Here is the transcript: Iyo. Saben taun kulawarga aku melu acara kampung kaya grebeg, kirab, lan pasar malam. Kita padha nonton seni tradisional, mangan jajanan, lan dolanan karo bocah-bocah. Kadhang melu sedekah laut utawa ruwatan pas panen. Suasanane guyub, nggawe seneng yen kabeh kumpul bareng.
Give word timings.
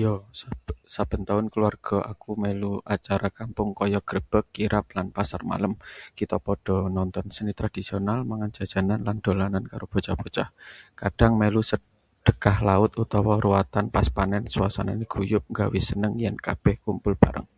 Iyo. 0.00 0.12
Saben 0.94 1.22
taun 1.28 1.46
kulawarga 1.52 1.98
aku 2.12 2.30
melu 2.42 2.72
acara 2.94 3.28
kampung 3.38 3.68
kaya 3.78 4.00
grebeg, 4.08 4.44
kirab, 4.54 4.84
lan 4.96 5.06
pasar 5.16 5.40
malam. 5.50 5.72
Kita 6.18 6.36
padha 6.46 6.76
nonton 6.96 7.26
seni 7.36 7.52
tradisional, 7.60 8.18
mangan 8.30 8.50
jajanan, 8.56 9.00
lan 9.06 9.16
dolanan 9.24 9.64
karo 9.72 9.84
bocah-bocah. 9.92 10.48
Kadhang 11.00 11.34
melu 11.40 11.60
sedekah 11.70 12.56
laut 12.68 12.92
utawa 13.02 13.34
ruwatan 13.44 13.86
pas 13.94 14.06
panen. 14.16 14.42
Suasanane 14.54 15.04
guyub, 15.12 15.42
nggawe 15.52 15.78
seneng 15.90 16.12
yen 16.22 16.36
kabeh 16.46 16.74
kumpul 16.84 17.14
bareng. 17.24 17.48